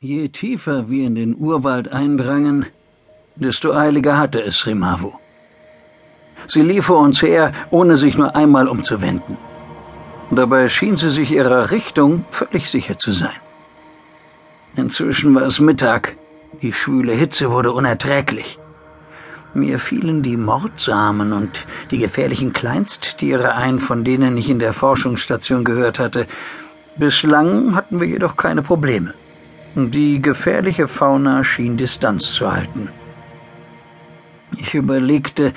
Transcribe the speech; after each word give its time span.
Je 0.00 0.28
tiefer 0.28 0.88
wir 0.88 1.08
in 1.08 1.16
den 1.16 1.34
Urwald 1.34 1.88
eindrangen, 1.88 2.66
desto 3.34 3.72
eiliger 3.72 4.16
hatte 4.16 4.40
es 4.40 4.64
Rimavu. 4.64 5.10
Sie 6.46 6.62
lief 6.62 6.84
vor 6.84 7.00
uns 7.00 7.20
her, 7.20 7.52
ohne 7.70 7.96
sich 7.96 8.16
nur 8.16 8.36
einmal 8.36 8.68
umzuwenden. 8.68 9.36
Dabei 10.30 10.68
schien 10.68 10.96
sie 10.98 11.10
sich 11.10 11.32
ihrer 11.32 11.72
Richtung 11.72 12.24
völlig 12.30 12.70
sicher 12.70 12.96
zu 12.96 13.10
sein. 13.10 13.40
Inzwischen 14.76 15.34
war 15.34 15.42
es 15.42 15.58
Mittag. 15.58 16.16
Die 16.62 16.72
schwüle 16.72 17.14
Hitze 17.14 17.50
wurde 17.50 17.72
unerträglich. 17.72 18.56
Mir 19.52 19.80
fielen 19.80 20.22
die 20.22 20.36
Mordsamen 20.36 21.32
und 21.32 21.66
die 21.90 21.98
gefährlichen 21.98 22.52
Kleinsttiere 22.52 23.56
ein, 23.56 23.80
von 23.80 24.04
denen 24.04 24.36
ich 24.36 24.48
in 24.48 24.60
der 24.60 24.74
Forschungsstation 24.74 25.64
gehört 25.64 25.98
hatte. 25.98 26.28
Bislang 26.96 27.74
hatten 27.74 27.98
wir 28.00 28.06
jedoch 28.06 28.36
keine 28.36 28.62
Probleme. 28.62 29.12
Die 29.74 30.20
gefährliche 30.20 30.88
Fauna 30.88 31.44
schien 31.44 31.76
Distanz 31.76 32.32
zu 32.32 32.52
halten. 32.52 32.88
Ich 34.56 34.74
überlegte, 34.74 35.52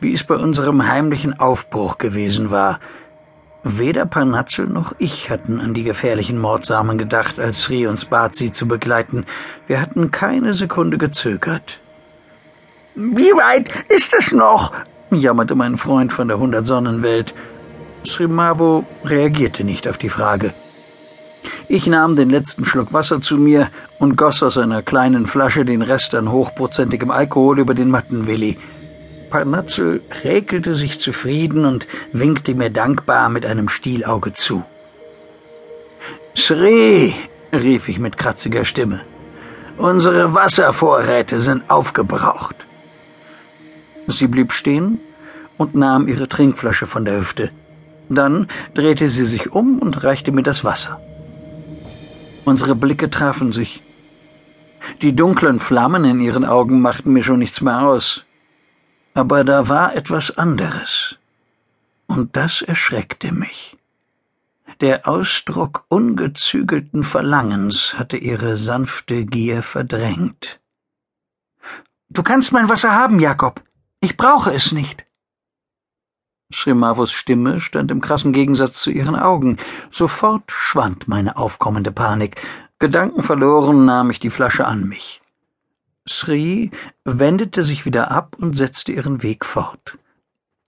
wie 0.00 0.14
es 0.14 0.22
bei 0.24 0.36
unserem 0.36 0.86
heimlichen 0.86 1.38
Aufbruch 1.38 1.98
gewesen 1.98 2.50
war. 2.50 2.78
Weder 3.62 4.04
Parnatzel 4.04 4.66
noch 4.66 4.94
ich 4.98 5.30
hatten 5.30 5.60
an 5.60 5.72
die 5.72 5.84
gefährlichen 5.84 6.38
Mordsamen 6.38 6.98
gedacht, 6.98 7.40
als 7.40 7.62
Sri 7.62 7.86
uns 7.86 8.04
bat, 8.04 8.34
sie 8.34 8.52
zu 8.52 8.68
begleiten. 8.68 9.24
Wir 9.66 9.80
hatten 9.80 10.10
keine 10.10 10.52
Sekunde 10.52 10.98
gezögert. 10.98 11.80
Wie 12.94 13.32
weit 13.32 13.70
ist 13.88 14.14
es 14.14 14.32
noch? 14.32 14.72
jammerte 15.10 15.54
mein 15.54 15.78
Freund 15.78 16.12
von 16.12 16.28
der 16.28 16.38
Hundertsonnenwelt. 16.38 17.34
Srimavo 18.06 18.84
reagierte 19.04 19.64
nicht 19.64 19.88
auf 19.88 19.96
die 19.96 20.10
Frage. 20.10 20.52
Ich 21.68 21.86
nahm 21.86 22.14
den 22.14 22.28
letzten 22.28 22.64
Schluck 22.66 22.92
Wasser 22.92 23.20
zu 23.20 23.38
mir 23.38 23.70
und 23.98 24.16
goss 24.16 24.42
aus 24.42 24.58
einer 24.58 24.82
kleinen 24.82 25.26
Flasche 25.26 25.64
den 25.64 25.82
Rest 25.82 26.14
an 26.14 26.30
hochprozentigem 26.30 27.10
Alkohol 27.10 27.58
über 27.58 27.74
den 27.74 27.90
Mattenwilli. 27.90 28.58
Parnatzel 29.30 30.02
räkelte 30.22 30.74
sich 30.74 31.00
zufrieden 31.00 31.64
und 31.64 31.86
winkte 32.12 32.54
mir 32.54 32.70
dankbar 32.70 33.28
mit 33.30 33.46
einem 33.46 33.68
Stielauge 33.68 34.34
zu. 34.34 34.64
Sri, 36.36 37.14
rief 37.52 37.88
ich 37.88 37.98
mit 37.98 38.18
kratziger 38.18 38.64
Stimme, 38.64 39.00
unsere 39.78 40.34
Wasservorräte 40.34 41.40
sind 41.40 41.68
aufgebraucht. 41.70 42.56
Sie 44.06 44.26
blieb 44.26 44.52
stehen 44.52 45.00
und 45.56 45.74
nahm 45.74 46.08
ihre 46.08 46.28
Trinkflasche 46.28 46.86
von 46.86 47.04
der 47.04 47.18
Hüfte. 47.20 47.50
Dann 48.08 48.48
drehte 48.74 49.08
sie 49.08 49.24
sich 49.24 49.52
um 49.52 49.78
und 49.78 50.04
reichte 50.04 50.30
mir 50.30 50.42
das 50.42 50.62
Wasser. 50.62 51.00
Unsere 52.44 52.74
Blicke 52.74 53.10
trafen 53.10 53.52
sich. 53.52 53.82
Die 55.00 55.16
dunklen 55.16 55.60
Flammen 55.60 56.04
in 56.04 56.20
ihren 56.20 56.44
Augen 56.44 56.80
machten 56.80 57.12
mir 57.12 57.22
schon 57.22 57.38
nichts 57.38 57.60
mehr 57.60 57.82
aus. 57.82 58.24
Aber 59.14 59.44
da 59.44 59.68
war 59.68 59.94
etwas 59.94 60.36
anderes. 60.36 61.16
Und 62.06 62.36
das 62.36 62.60
erschreckte 62.60 63.32
mich. 63.32 63.76
Der 64.80 65.08
Ausdruck 65.08 65.84
ungezügelten 65.88 67.04
Verlangens 67.04 67.94
hatte 67.98 68.16
ihre 68.16 68.56
sanfte 68.56 69.24
Gier 69.24 69.62
verdrängt. 69.62 70.60
Du 72.10 72.22
kannst 72.22 72.52
mein 72.52 72.68
Wasser 72.68 72.92
haben, 72.92 73.20
Jakob. 73.20 73.62
Ich 74.00 74.16
brauche 74.16 74.52
es 74.52 74.72
nicht. 74.72 75.04
Srimavos 76.52 77.12
Stimme 77.12 77.60
stand 77.60 77.90
im 77.90 78.00
krassen 78.00 78.32
Gegensatz 78.32 78.74
zu 78.74 78.90
ihren 78.90 79.16
Augen. 79.16 79.58
Sofort 79.90 80.50
schwand 80.50 81.08
meine 81.08 81.36
aufkommende 81.36 81.92
Panik. 81.92 82.40
Gedankenverloren 82.78 83.84
nahm 83.84 84.10
ich 84.10 84.20
die 84.20 84.30
Flasche 84.30 84.66
an 84.66 84.88
mich. 84.88 85.22
Sri 86.06 86.70
wendete 87.04 87.62
sich 87.62 87.86
wieder 87.86 88.10
ab 88.10 88.36
und 88.38 88.56
setzte 88.56 88.92
ihren 88.92 89.22
Weg 89.22 89.44
fort. 89.44 89.98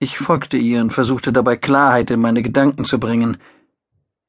Ich 0.00 0.18
folgte 0.18 0.56
ihr 0.56 0.80
und 0.80 0.92
versuchte 0.92 1.32
dabei 1.32 1.56
Klarheit 1.56 2.10
in 2.10 2.20
meine 2.20 2.42
Gedanken 2.42 2.84
zu 2.84 2.98
bringen. 2.98 3.36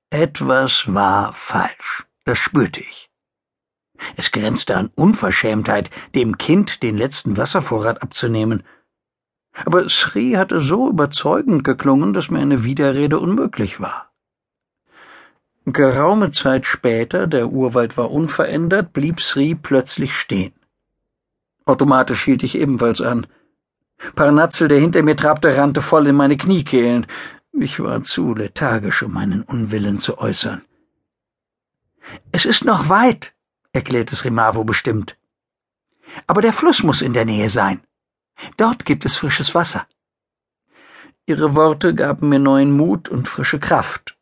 Etwas 0.09 0.93
war 0.93 1.33
falsch, 1.33 2.05
das 2.25 2.37
spürte 2.37 2.81
ich. 2.81 3.09
Es 4.17 4.31
grenzte 4.31 4.75
an 4.75 4.91
Unverschämtheit, 4.95 5.89
dem 6.13 6.37
Kind 6.37 6.83
den 6.83 6.97
letzten 6.97 7.37
Wasservorrat 7.37 8.01
abzunehmen. 8.01 8.63
Aber 9.53 9.89
Sri 9.89 10.33
hatte 10.33 10.59
so 10.61 10.89
überzeugend 10.89 11.63
geklungen, 11.63 12.13
dass 12.13 12.29
mir 12.29 12.39
eine 12.39 12.63
Widerrede 12.63 13.19
unmöglich 13.19 13.79
war. 13.79 14.11
Geraume 15.65 16.31
Zeit 16.31 16.65
später, 16.65 17.27
der 17.27 17.51
Urwald 17.51 17.95
war 17.97 18.11
unverändert, 18.11 18.93
blieb 18.93 19.21
Sri 19.21 19.55
plötzlich 19.55 20.17
stehen. 20.17 20.53
Automatisch 21.65 22.23
hielt 22.23 22.43
ich 22.43 22.55
ebenfalls 22.55 23.01
an. 23.01 23.27
Parnatzel, 24.15 24.67
der 24.67 24.79
hinter 24.79 25.03
mir 25.03 25.15
trabte, 25.15 25.55
rannte 25.55 25.81
voll 25.81 26.07
in 26.07 26.15
meine 26.15 26.37
Kniekehlen. 26.37 27.05
Ich 27.53 27.79
war 27.79 28.03
zu 28.03 28.33
lethargisch, 28.33 29.03
um 29.03 29.13
meinen 29.13 29.43
Unwillen 29.43 29.99
zu 29.99 30.17
äußern. 30.17 30.63
Es 32.31 32.45
ist 32.45 32.65
noch 32.65 32.89
weit, 32.89 33.33
erklärte 33.71 34.15
Srimavo 34.15 34.63
bestimmt. 34.63 35.17
Aber 36.25 36.41
der 36.41 36.53
Fluss 36.53 36.81
muss 36.81 37.01
in 37.01 37.13
der 37.13 37.25
Nähe 37.25 37.49
sein. 37.49 37.81
Dort 38.57 38.85
gibt 38.85 39.05
es 39.05 39.17
frisches 39.17 39.53
Wasser. 39.55 39.87
Ihre 41.25 41.55
Worte 41.55 41.93
gaben 41.93 42.29
mir 42.29 42.39
neuen 42.39 42.75
Mut 42.75 43.09
und 43.09 43.27
frische 43.27 43.59
Kraft, 43.59 44.17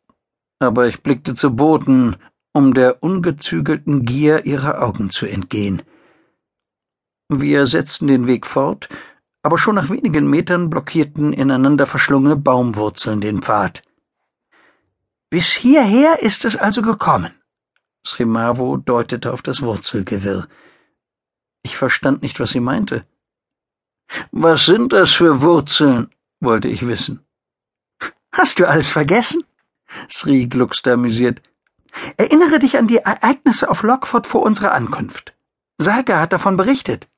aber 0.58 0.86
ich 0.86 1.02
blickte 1.02 1.34
zu 1.34 1.56
Boden, 1.56 2.16
um 2.52 2.74
der 2.74 3.02
ungezügelten 3.02 4.04
Gier 4.04 4.44
ihrer 4.46 4.82
Augen 4.82 5.10
zu 5.10 5.26
entgehen. 5.26 5.82
Wir 7.28 7.66
setzten 7.66 8.08
den 8.08 8.26
Weg 8.26 8.46
fort, 8.46 8.88
aber 9.42 9.56
schon 9.56 9.76
nach 9.76 9.88
wenigen 9.88 10.28
Metern 10.28 10.68
blockierten 10.68 11.32
ineinander 11.32 11.86
verschlungene 11.86 12.36
Baumwurzeln 12.36 13.20
den 13.20 13.40
Pfad. 13.42 13.82
Bis 15.30 15.52
hierher 15.52 16.22
ist 16.22 16.44
es 16.44 16.56
also 16.56 16.82
gekommen. 16.82 17.32
Srimavo 18.04 18.76
deutete 18.76 19.32
auf 19.32 19.42
das 19.42 19.62
Wurzelgewirr. 19.62 20.48
Ich 21.62 21.76
verstand 21.76 22.22
nicht, 22.22 22.40
was 22.40 22.50
sie 22.50 22.60
meinte. 22.60 23.06
Was 24.32 24.66
sind 24.66 24.92
das 24.92 25.12
für 25.12 25.40
Wurzeln? 25.40 26.10
wollte 26.40 26.68
ich 26.68 26.86
wissen. 26.86 27.20
Hast 28.32 28.58
du 28.58 28.68
alles 28.68 28.90
vergessen? 28.90 29.44
Sri 30.08 30.46
gluckste 30.46 30.92
amüsiert. 30.92 31.42
Erinnere 32.16 32.58
dich 32.58 32.78
an 32.78 32.86
die 32.86 32.98
Ereignisse 32.98 33.68
auf 33.68 33.82
Lockford 33.82 34.26
vor 34.26 34.42
unserer 34.42 34.72
Ankunft. 34.72 35.34
Saga 35.78 36.20
hat 36.20 36.32
davon 36.32 36.56
berichtet. 36.56 37.08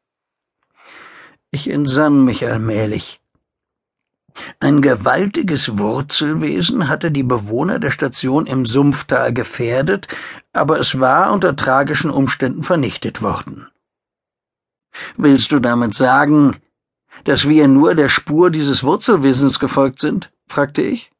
Ich 1.50 1.69
entsann 1.69 2.25
mich 2.25 2.47
allmählich. 2.47 3.20
Ein 4.60 4.81
gewaltiges 4.81 5.78
Wurzelwesen 5.78 6.88
hatte 6.88 7.10
die 7.10 7.22
Bewohner 7.22 7.78
der 7.78 7.91
Station 7.91 8.47
im 8.47 8.64
Sumpftal 8.64 9.34
gefährdet, 9.34 10.08
aber 10.54 10.81
es 10.81 10.98
war 10.98 11.32
unter 11.32 11.54
tragischen 11.54 12.10
Umständen 12.10 12.62
vernichtet 12.62 13.20
worden. 13.20 13.66
Willst 15.16 15.52
du 15.52 15.58
damit 15.58 15.94
sagen, 15.94 16.56
dass 17.25 17.49
wir 17.49 17.69
nur 17.69 17.94
der 17.94 18.09
Spur 18.09 18.50
dieses 18.50 18.83
Wurzelwesens 18.83 19.59
gefolgt 19.59 20.00
sind? 20.00 20.33
fragte 20.47 20.83
ich. 20.83 21.10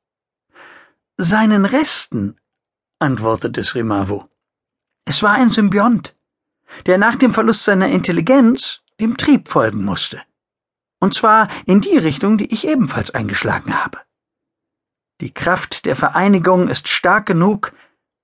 Seinen 1.17 1.65
Resten, 1.65 2.37
antwortete 2.99 3.65
Srimavo. 3.65 4.29
Es 5.05 5.23
war 5.23 5.33
ein 5.33 5.49
Symbiont, 5.49 6.15
der 6.87 6.99
nach 6.99 7.17
dem 7.17 7.33
Verlust 7.33 7.65
seiner 7.65 7.89
Intelligenz 7.89 8.81
dem 9.01 9.17
Trieb 9.17 9.49
folgen 9.49 9.85
musste. 9.85 10.23
Und 11.01 11.15
zwar 11.15 11.49
in 11.67 11.81
die 11.81 11.97
Richtung, 11.97 12.39
die 12.39 12.53
ich 12.53 12.67
ebenfalls 12.67 13.11
eingeschlagen 13.11 13.83
habe. 13.83 13.99
Die 15.21 15.33
Kraft 15.33 15.85
der 15.85 15.97
Vereinigung 15.97 16.69
ist 16.69 16.89
stark 16.89 17.27
genug, 17.27 17.73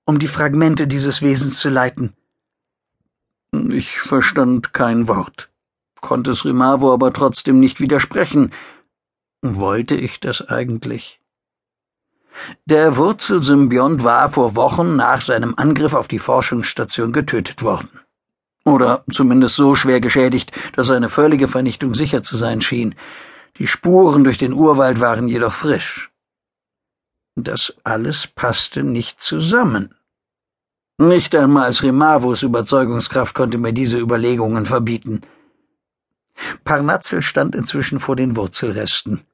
um 0.05 0.19
die 0.19 0.27
Fragmente 0.27 0.87
dieses 0.87 1.21
Wesens 1.21 1.59
zu 1.59 1.69
leiten. 1.69 2.13
Ich 3.51 3.99
verstand 3.99 4.73
kein 4.73 5.07
Wort 5.07 5.48
konnte 6.01 6.35
Srimavo 6.35 6.93
aber 6.93 7.13
trotzdem 7.13 7.59
nicht 7.59 7.79
widersprechen. 7.79 8.53
Wollte 9.41 9.95
ich 9.95 10.19
das 10.19 10.41
eigentlich? 10.41 11.19
Der 12.65 12.97
Wurzelsymbiont 12.97 14.03
war 14.03 14.29
vor 14.31 14.55
Wochen 14.55 14.95
nach 14.95 15.21
seinem 15.21 15.55
Angriff 15.57 15.93
auf 15.93 16.07
die 16.07 16.19
Forschungsstation 16.19 17.11
getötet 17.11 17.63
worden. 17.63 17.89
Oder 18.65 19.03
zumindest 19.11 19.55
so 19.55 19.75
schwer 19.75 19.99
geschädigt, 19.99 20.51
dass 20.75 20.89
eine 20.89 21.09
völlige 21.09 21.47
Vernichtung 21.47 21.95
sicher 21.95 22.23
zu 22.23 22.37
sein 22.37 22.61
schien. 22.61 22.95
Die 23.57 23.67
Spuren 23.67 24.23
durch 24.23 24.37
den 24.37 24.53
Urwald 24.53 24.99
waren 24.99 25.27
jedoch 25.27 25.53
frisch. 25.53 26.11
Das 27.35 27.73
alles 27.83 28.27
passte 28.27 28.83
nicht 28.83 29.23
zusammen. 29.23 29.95
Nicht 30.97 31.33
einmal 31.35 31.71
Srimavos 31.71 32.43
Überzeugungskraft 32.43 33.33
konnte 33.33 33.57
mir 33.57 33.71
diese 33.71 33.97
Überlegungen 33.97 34.65
verbieten. 34.65 35.21
Parnatzel 36.63 37.21
stand 37.21 37.55
inzwischen 37.55 37.99
vor 37.99 38.15
den 38.15 38.35
Wurzelresten. 38.35 39.25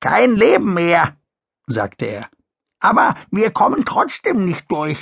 Kein 0.00 0.36
Leben 0.36 0.74
mehr, 0.74 1.16
sagte 1.66 2.06
er. 2.06 2.30
Aber 2.80 3.16
wir 3.30 3.50
kommen 3.50 3.84
trotzdem 3.84 4.44
nicht 4.44 4.70
durch. 4.70 4.98